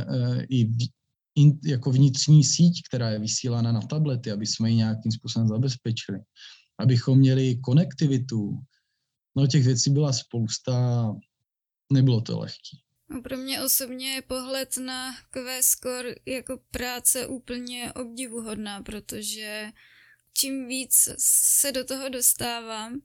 e, 0.08 0.42
i 0.48 0.64
v, 0.64 0.88
in, 1.34 1.58
jako 1.64 1.92
vnitřní 1.92 2.44
síť, 2.44 2.82
která 2.88 3.10
je 3.10 3.18
vysílána 3.18 3.72
na 3.72 3.80
tablety, 3.80 4.32
aby 4.32 4.46
jsme 4.46 4.70
ji 4.70 4.76
nějakým 4.76 5.12
způsobem 5.12 5.48
zabezpečili 5.48 6.18
abychom 6.78 7.18
měli 7.18 7.56
konektivitu. 7.56 8.58
No 9.36 9.46
těch 9.46 9.64
věcí 9.64 9.90
byla 9.90 10.12
spousta, 10.12 11.06
nebylo 11.92 12.20
to 12.20 12.38
lehké. 12.38 12.76
No 13.08 13.22
pro 13.22 13.36
mě 13.36 13.62
osobně 13.62 14.14
je 14.14 14.22
pohled 14.22 14.76
na 14.76 15.14
Q-score 15.30 16.14
jako 16.26 16.60
práce 16.70 17.26
úplně 17.26 17.92
obdivuhodná, 17.92 18.82
protože 18.82 19.72
čím 20.32 20.68
víc 20.68 21.08
se 21.18 21.72
do 21.72 21.84
toho 21.84 22.08
dostávám, 22.08 23.00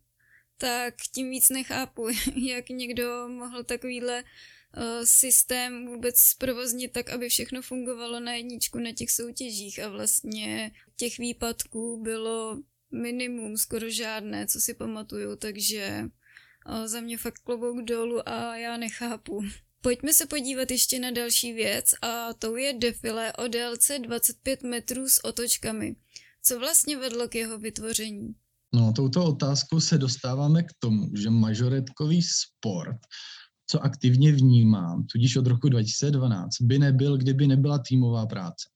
tak 0.57 0.95
tím 1.15 1.29
víc 1.29 1.49
nechápu, 1.49 2.07
jak 2.35 2.69
někdo 2.69 3.27
mohl 3.27 3.63
takovýhle 3.63 4.23
uh, 4.23 4.83
systém 5.03 5.87
vůbec 5.87 6.17
zprovoznit 6.17 6.91
tak, 6.91 7.09
aby 7.09 7.29
všechno 7.29 7.61
fungovalo 7.61 8.19
na 8.19 8.33
jedničku 8.33 8.79
na 8.79 8.91
těch 8.91 9.11
soutěžích 9.11 9.79
a 9.79 9.89
vlastně 9.89 10.71
těch 10.95 11.17
výpadků 11.17 12.03
bylo 12.03 12.61
minimum, 12.91 13.57
skoro 13.57 13.89
žádné, 13.89 14.47
co 14.47 14.61
si 14.61 14.73
pamatuju, 14.73 15.35
takže 15.35 16.03
za 16.85 17.01
mě 17.01 17.17
fakt 17.17 17.39
klobouk 17.43 17.85
dolů 17.85 18.29
a 18.29 18.55
já 18.55 18.77
nechápu. 18.77 19.43
Pojďme 19.81 20.13
se 20.13 20.25
podívat 20.25 20.71
ještě 20.71 20.99
na 20.99 21.11
další 21.11 21.53
věc 21.53 21.85
a 22.01 22.33
to 22.33 22.57
je 22.57 22.73
defile 22.73 23.33
o 23.33 23.47
délce 23.47 23.99
25 23.99 24.63
metrů 24.63 25.09
s 25.09 25.25
otočkami. 25.25 25.95
Co 26.43 26.59
vlastně 26.59 26.97
vedlo 26.97 27.27
k 27.27 27.35
jeho 27.35 27.57
vytvoření? 27.57 28.35
No, 28.73 28.93
touto 28.93 29.25
otázkou 29.25 29.79
se 29.79 29.97
dostáváme 29.97 30.63
k 30.63 30.73
tomu, 30.79 31.15
že 31.15 31.29
majoretkový 31.29 32.21
sport, 32.21 32.97
co 33.67 33.83
aktivně 33.83 34.31
vnímám, 34.31 35.05
tudíž 35.11 35.35
od 35.35 35.47
roku 35.47 35.69
2012, 35.69 36.61
by 36.61 36.79
nebyl, 36.79 37.17
kdyby 37.17 37.47
nebyla 37.47 37.79
týmová 37.87 38.25
práce. 38.25 38.69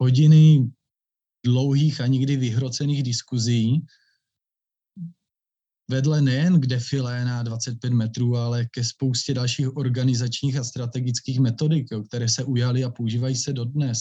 Hodiny 0.00 0.70
dlouhých 1.44 2.00
a 2.00 2.06
nikdy 2.06 2.36
vyhrocených 2.36 3.02
diskuzí 3.02 3.86
vedle 5.90 6.22
nejen 6.22 6.60
k 6.60 6.66
defilé 6.66 7.24
na 7.24 7.42
25 7.42 7.92
metrů, 7.92 8.36
ale 8.36 8.66
ke 8.66 8.84
spoustě 8.84 9.34
dalších 9.34 9.76
organizačních 9.76 10.56
a 10.56 10.64
strategických 10.64 11.40
metodik, 11.40 11.86
jo, 11.92 12.02
které 12.02 12.28
se 12.28 12.44
ujaly 12.44 12.84
a 12.84 12.90
používají 12.90 13.36
se 13.36 13.52
dodnes. 13.52 13.98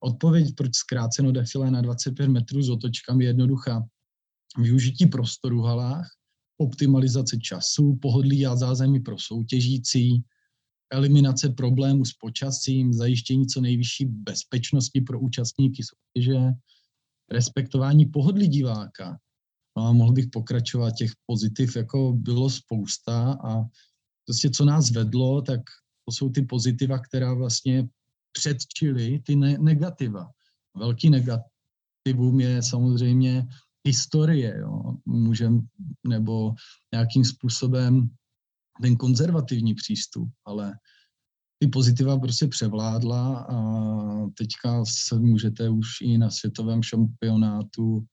Odpověď, 0.00 0.54
proč 0.56 0.74
zkráceno 0.74 1.32
defilé 1.32 1.70
na 1.70 1.80
25 1.80 2.28
metrů 2.28 2.62
s 2.62 2.70
otočkami 2.70 3.24
je 3.24 3.30
jednoduchá. 3.30 3.82
Využití 4.58 5.06
prostoru 5.06 5.62
halách, 5.62 6.10
optimalizace 6.58 7.36
času, 7.36 7.98
pohodlí 8.02 8.46
a 8.46 8.56
zázemí 8.56 9.00
pro 9.00 9.18
soutěžící, 9.18 10.24
eliminace 10.92 11.48
problémů 11.48 12.04
s 12.04 12.12
počasím, 12.12 12.92
zajištění 12.92 13.46
co 13.46 13.60
nejvyšší 13.60 14.04
bezpečnosti 14.04 15.00
pro 15.00 15.20
účastníky 15.20 15.82
soutěže, 15.82 16.38
respektování 17.30 18.06
pohodlí 18.06 18.48
diváka. 18.48 19.18
No 19.76 19.86
a 19.86 19.92
mohl 19.92 20.12
bych 20.12 20.26
pokračovat, 20.26 20.90
těch 20.90 21.10
pozitiv 21.26 21.76
jako 21.76 22.12
bylo 22.12 22.50
spousta 22.50 23.32
a 23.32 23.64
prostě 24.26 24.50
co 24.50 24.64
nás 24.64 24.90
vedlo, 24.90 25.42
tak 25.42 25.60
to 26.08 26.12
jsou 26.12 26.30
ty 26.30 26.42
pozitiva, 26.42 26.98
která 26.98 27.34
vlastně 27.34 27.88
předčily 28.32 29.22
ty 29.26 29.36
ne- 29.36 29.58
negativa. 29.58 30.30
Velký 30.76 31.10
negativum 31.10 32.40
je 32.40 32.62
samozřejmě 32.62 33.46
historie, 33.86 34.58
jo. 34.58 34.96
Můžem, 35.06 35.60
nebo 36.06 36.54
nějakým 36.92 37.24
způsobem 37.24 38.10
ten 38.82 38.96
konzervativní 38.96 39.74
přístup, 39.74 40.28
ale 40.46 40.72
ty 41.58 41.68
pozitiva 41.68 42.18
prostě 42.18 42.48
převládla 42.48 43.38
a 43.38 43.56
teďka 44.38 44.84
se 44.84 45.18
můžete 45.18 45.68
už 45.68 45.88
i 46.02 46.18
na 46.18 46.30
světovém 46.30 46.82
šampionátu 46.82 48.04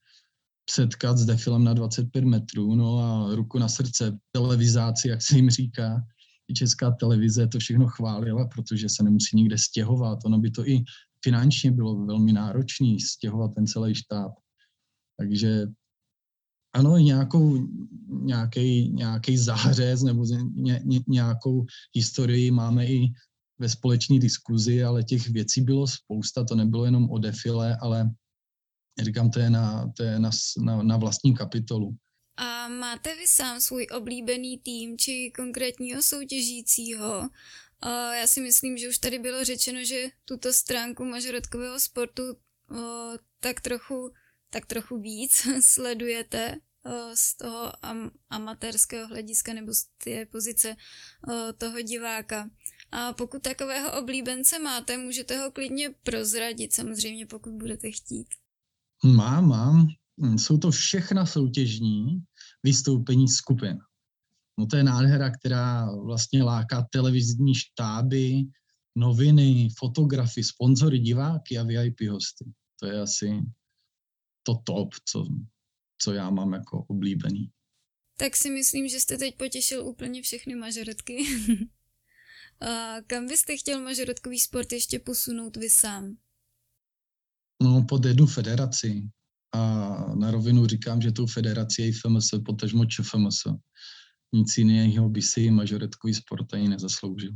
setkat 0.70 1.18
s 1.18 1.26
defilem 1.26 1.64
na 1.64 1.74
25 1.74 2.24
metrů, 2.24 2.74
no 2.74 2.98
a 2.98 3.34
ruku 3.34 3.58
na 3.58 3.68
srdce, 3.68 4.18
televizáci, 4.32 5.08
jak 5.08 5.22
se 5.22 5.36
jim 5.36 5.50
říká, 5.50 6.02
i 6.50 6.54
česká 6.54 6.90
televize 6.90 7.46
to 7.46 7.58
všechno 7.58 7.86
chválila, 7.86 8.48
protože 8.48 8.88
se 8.88 9.02
nemusí 9.02 9.36
nikde 9.36 9.58
stěhovat. 9.58 10.18
Ono 10.24 10.38
by 10.38 10.50
to 10.50 10.68
i 10.68 10.84
finančně 11.24 11.72
bylo 11.72 12.06
velmi 12.06 12.32
náročné 12.32 12.96
stěhovat 13.00 13.54
ten 13.54 13.66
celý 13.66 13.94
štáb. 13.94 14.32
Takže 15.18 15.66
ano, 16.72 16.98
nějakou, 16.98 17.68
nějaký, 18.08 18.92
nějaký 18.92 19.38
zářez 19.38 20.02
nebo 20.02 20.24
ně, 20.54 20.80
ně, 20.84 21.00
nějakou 21.08 21.64
historii 21.94 22.50
máme 22.50 22.86
i 22.86 23.08
ve 23.58 23.68
společné 23.68 24.18
diskuzi, 24.18 24.84
ale 24.84 25.04
těch 25.04 25.28
věcí 25.28 25.60
bylo 25.60 25.86
spousta, 25.86 26.44
to 26.44 26.54
nebylo 26.54 26.84
jenom 26.84 27.10
o 27.10 27.18
defile, 27.18 27.76
ale 27.80 28.10
říkám, 29.02 29.30
to 29.30 29.40
je 29.40 29.50
na, 29.50 29.92
to 29.96 30.02
je 30.02 30.18
na, 30.18 30.30
na, 30.58 30.82
na 30.82 30.96
vlastní 30.96 31.34
kapitolu. 31.34 31.96
A 32.36 32.68
máte 32.68 33.14
vy 33.14 33.26
sám 33.26 33.60
svůj 33.60 33.86
oblíbený 33.96 34.58
tým 34.58 34.98
či 34.98 35.32
konkrétního 35.36 36.02
soutěžícího? 36.02 37.28
Já 38.20 38.26
si 38.26 38.40
myslím, 38.40 38.78
že 38.78 38.88
už 38.88 38.98
tady 38.98 39.18
bylo 39.18 39.44
řečeno, 39.44 39.84
že 39.84 40.08
tuto 40.24 40.52
stránku 40.52 41.04
mažoretkového 41.04 41.80
sportu 41.80 42.22
tak 43.40 43.60
trochu, 43.60 44.12
tak 44.50 44.66
trochu 44.66 45.00
víc 45.00 45.46
sledujete 45.60 46.56
z 47.14 47.36
toho 47.36 47.72
am- 47.86 48.10
amatérského 48.30 49.08
hlediska 49.08 49.54
nebo 49.54 49.74
z 49.74 49.84
té 50.04 50.26
pozice 50.26 50.76
toho 51.58 51.82
diváka. 51.82 52.50
A 52.92 53.12
pokud 53.12 53.42
takového 53.42 53.98
oblíbence 53.98 54.58
máte, 54.58 54.96
můžete 54.96 55.38
ho 55.38 55.50
klidně 55.50 55.90
prozradit, 56.02 56.72
samozřejmě 56.72 57.26
pokud 57.26 57.52
budete 57.52 57.90
chtít. 57.90 58.26
Mám, 59.04 59.48
mám. 59.48 59.88
Jsou 60.36 60.58
to 60.58 60.70
všechna 60.70 61.26
soutěžní 61.26 62.22
vystoupení 62.62 63.28
skupin. 63.28 63.78
No 64.58 64.66
to 64.66 64.76
je 64.76 64.84
nádhera, 64.84 65.30
která 65.30 65.92
vlastně 66.04 66.42
láká 66.42 66.86
televizní 66.92 67.54
štáby, 67.54 68.42
noviny, 68.96 69.68
fotografy, 69.78 70.44
sponzory, 70.44 70.98
diváky 70.98 71.58
a 71.58 71.62
VIP 71.62 72.00
hosty. 72.10 72.44
To 72.80 72.86
je 72.86 73.00
asi 73.00 73.40
to 74.42 74.54
top, 74.64 74.94
co, 75.04 75.26
co 76.02 76.12
já 76.12 76.30
mám 76.30 76.52
jako 76.52 76.84
oblíbený. 76.88 77.50
Tak 78.16 78.36
si 78.36 78.50
myslím, 78.50 78.88
že 78.88 79.00
jste 79.00 79.18
teď 79.18 79.36
potěšil 79.36 79.86
úplně 79.86 80.22
všechny 80.22 80.54
mažoretky. 80.54 81.26
a 82.60 82.96
kam 83.06 83.26
byste 83.26 83.56
chtěl 83.56 83.82
mažoretkový 83.82 84.38
sport 84.38 84.72
ještě 84.72 84.98
posunout 84.98 85.56
vy 85.56 85.70
sám? 85.70 86.16
No, 87.62 87.84
pod 87.88 88.04
jednu 88.04 88.26
federaci. 88.26 89.10
A 89.52 89.88
na 90.14 90.30
rovinu 90.30 90.66
říkám, 90.66 91.00
že 91.00 91.12
tou 91.12 91.26
federací 91.26 91.82
je 91.82 91.92
FMS, 91.92 92.30
potažmo 92.46 92.84
ČFMS. 92.84 93.42
Nic 94.32 94.58
jiného 94.58 95.08
by 95.08 95.22
si 95.22 95.50
mažoretkový 95.50 96.14
sport 96.14 96.54
ani 96.54 96.68
nezasloužil. 96.68 97.32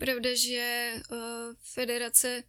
Pravda, 0.00 0.30
že 0.34 0.92
uh, 1.10 1.18
federace, 1.74 2.42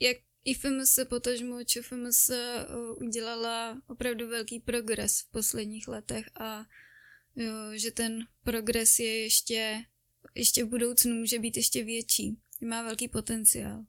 jak 0.00 0.16
i 0.44 0.54
FMS, 0.54 0.98
potažmo 1.08 1.64
ČFMS 1.64 2.30
uh, 2.30 3.06
udělala 3.06 3.82
opravdu 3.86 4.28
velký 4.28 4.60
progres 4.60 5.20
v 5.20 5.30
posledních 5.30 5.88
letech 5.88 6.26
a 6.40 6.64
jo, 7.36 7.54
že 7.74 7.90
ten 7.90 8.26
progres 8.44 8.98
je 8.98 9.22
ještě, 9.22 9.84
ještě 10.34 10.64
v 10.64 10.68
budoucnu 10.68 11.14
může 11.14 11.38
být 11.38 11.56
ještě 11.56 11.84
větší. 11.84 12.36
Má 12.68 12.82
velký 12.82 13.08
potenciál. 13.08 13.84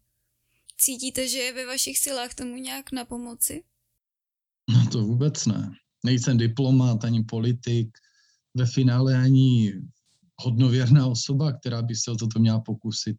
Cítíte, 0.78 1.28
že 1.28 1.38
je 1.39 1.54
ve 1.54 1.65
vašich 1.65 1.97
silách 1.97 2.34
tomu 2.34 2.56
nějak 2.56 2.91
na 2.91 3.06
pomoci? 3.06 3.63
No 4.69 4.89
to 4.91 5.04
vůbec 5.04 5.45
ne. 5.45 5.71
Nejsem 6.06 6.38
diplomat 6.38 7.06
ani 7.06 7.23
politik, 7.23 7.97
ve 8.54 8.65
finále 8.65 9.17
ani 9.17 9.73
hodnověrná 10.36 11.08
osoba, 11.08 11.54
která 11.54 11.82
by 11.82 11.95
se 11.95 12.12
o 12.12 12.15
toto 12.15 12.39
měla 12.39 12.60
pokusit. 12.60 13.17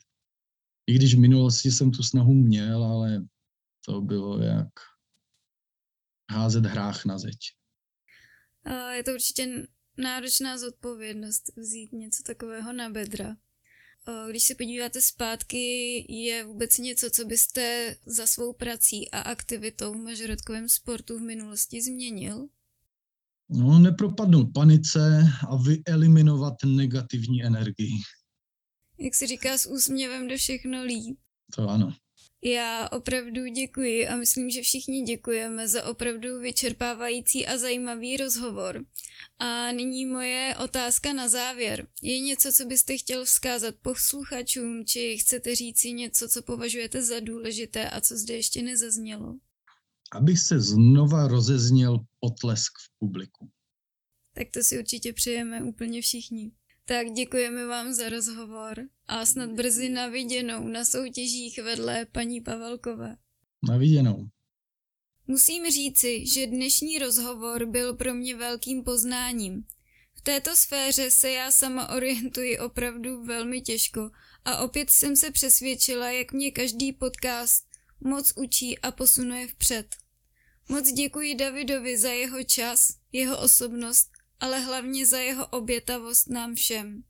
I 0.87 0.95
když 0.95 1.15
v 1.15 1.19
minulosti 1.19 1.71
jsem 1.71 1.91
tu 1.91 2.03
snahu 2.03 2.35
měl, 2.35 2.85
ale 2.85 3.25
to 3.87 4.01
bylo 4.01 4.43
jak 4.43 4.69
házet 6.31 6.67
hrách 6.67 7.05
na 7.05 7.19
zeď. 7.19 7.39
Je 8.93 9.05
to 9.05 9.13
určitě 9.13 9.67
náročná 9.99 10.59
zodpovědnost 10.59 11.53
vzít 11.57 11.93
něco 11.93 12.23
takového 12.23 12.73
na 12.73 12.91
bedra. 12.91 13.37
Když 14.31 14.45
se 14.45 14.55
podíváte 14.55 15.01
zpátky, 15.01 15.57
je 16.13 16.45
vůbec 16.45 16.79
něco, 16.79 17.11
co 17.11 17.25
byste 17.25 17.97
za 18.07 18.27
svou 18.27 18.53
prací 18.53 19.11
a 19.11 19.21
aktivitou 19.21 19.93
v 19.93 19.97
mažoretkovém 19.97 20.69
sportu 20.69 21.19
v 21.19 21.23
minulosti 21.23 21.83
změnil? 21.83 22.49
No, 23.49 23.79
nepropadnout 23.79 24.53
panice 24.55 25.23
a 25.49 25.57
vyeliminovat 25.57 26.55
negativní 26.65 27.45
energii. 27.45 27.93
Jak 28.99 29.15
se 29.15 29.27
říká 29.27 29.59
s 29.59 29.67
úsměvem 29.67 30.29
do 30.29 30.37
všechno 30.37 30.85
líp. 30.85 31.19
To 31.55 31.69
ano. 31.69 31.97
Já 32.45 32.89
opravdu 32.89 33.47
děkuji 33.47 34.09
a 34.09 34.17
myslím, 34.17 34.51
že 34.51 34.63
všichni 34.63 35.03
děkujeme 35.03 35.69
za 35.69 35.85
opravdu 35.87 36.39
vyčerpávající 36.41 37.47
a 37.47 37.59
zajímavý 37.59 38.17
rozhovor. 38.17 38.85
A 39.39 39.73
nyní 39.73 40.07
moje 40.07 40.55
otázka 40.65 41.13
na 41.13 41.29
závěr. 41.29 41.87
Je 42.03 42.21
něco, 42.21 42.53
co 42.53 42.65
byste 42.65 42.97
chtěl 42.97 43.25
vzkázat 43.25 43.75
posluchačům, 43.83 44.85
či 44.87 45.19
chcete 45.19 45.55
říci 45.55 45.93
něco, 45.93 46.29
co 46.29 46.43
považujete 46.43 47.03
za 47.03 47.21
důležité 47.21 47.91
a 47.91 48.01
co 48.01 48.17
zde 48.17 48.35
ještě 48.35 48.63
nezaznělo? 48.63 49.39
Aby 50.13 50.37
se 50.37 50.61
znova 50.61 51.29
rozezněl 51.29 51.99
potlesk 52.21 52.73
v 52.79 52.99
publiku. 52.99 53.51
Tak 54.35 54.47
to 54.51 54.63
si 54.63 54.79
určitě 54.79 55.13
přejeme 55.13 55.63
úplně 55.63 56.03
všichni. 56.03 56.53
Tak 56.85 57.13
děkujeme 57.13 57.67
vám 57.67 57.93
za 57.93 58.09
rozhovor 58.09 58.89
a 59.07 59.27
snad 59.27 59.51
brzy 59.51 59.89
na 59.89 60.09
viděnou 60.09 60.69
na 60.69 60.85
soutěžích 60.85 61.59
vedle 61.59 62.07
paní 62.13 62.41
Pavelkové. 62.41 63.17
Na 63.69 63.77
viděnou. 63.77 64.29
Musím 65.27 65.71
říci, 65.71 66.27
že 66.35 66.47
dnešní 66.47 66.99
rozhovor 66.99 67.67
byl 67.67 67.95
pro 67.95 68.15
mě 68.15 68.37
velkým 68.37 68.85
poznáním. 68.85 69.65
V 70.15 70.21
této 70.21 70.57
sféře 70.57 71.11
se 71.11 71.31
já 71.31 71.51
sama 71.51 71.89
orientuji 71.89 72.59
opravdu 72.59 73.25
velmi 73.25 73.61
těžko 73.61 74.11
a 74.45 74.59
opět 74.59 74.91
jsem 74.91 75.17
se 75.17 75.31
přesvědčila, 75.31 76.11
jak 76.11 76.33
mě 76.33 76.51
každý 76.51 76.93
podcast 76.93 77.67
moc 78.01 78.33
učí 78.37 78.79
a 78.79 78.93
posunuje 78.93 79.49
vpřed. 79.49 79.87
Moc 80.69 80.93
děkuji 80.93 81.35
Davidovi 81.35 81.99
za 81.99 82.11
jeho 82.11 82.45
čas, 82.45 82.89
jeho 83.13 83.41
osobnost 83.41 84.12
ale 84.43 84.61
hlavně 84.61 85.07
za 85.07 85.19
jeho 85.19 85.47
obětavost 85.47 86.31
nám 86.31 86.55
všem. 86.55 87.05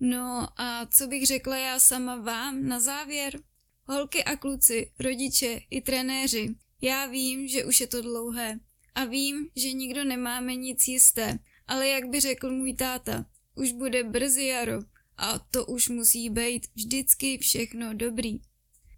No 0.00 0.48
a 0.56 0.86
co 0.86 1.06
bych 1.06 1.26
řekla 1.26 1.56
já 1.56 1.80
sama 1.80 2.16
vám 2.16 2.68
na 2.68 2.80
závěr? 2.80 3.40
Holky 3.86 4.24
a 4.24 4.36
kluci, 4.36 4.92
rodiče 4.98 5.60
i 5.70 5.80
trenéři, 5.80 6.54
já 6.80 7.06
vím, 7.06 7.48
že 7.48 7.64
už 7.64 7.80
je 7.80 7.86
to 7.86 8.02
dlouhé 8.02 8.60
a 8.94 9.04
vím, 9.04 9.48
že 9.56 9.72
nikdo 9.72 10.04
nemáme 10.04 10.56
nic 10.56 10.88
jisté, 10.88 11.38
ale 11.66 11.88
jak 11.88 12.08
by 12.08 12.20
řekl 12.20 12.50
můj 12.50 12.74
táta, 12.74 13.26
už 13.54 13.72
bude 13.72 14.04
brzy 14.04 14.44
jaro 14.44 14.82
a 15.16 15.38
to 15.38 15.66
už 15.66 15.88
musí 15.88 16.30
být 16.30 16.66
vždycky 16.74 17.38
všechno 17.38 17.94
dobrý. 17.94 18.40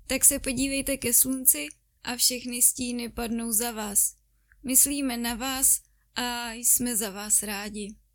Tak 0.07 0.25
se 0.25 0.39
podívejte 0.39 0.97
ke 0.97 1.13
slunci 1.13 1.69
a 2.05 2.17
všechny 2.17 2.63
stíny 2.63 3.09
padnou 3.09 3.53
za 3.53 3.71
vás. 3.71 4.17
Myslíme 4.63 5.17
na 5.17 5.35
vás 5.35 5.86
a 6.17 6.53
jsme 6.53 6.97
za 6.97 7.11
vás 7.11 7.43
rádi. 7.43 8.06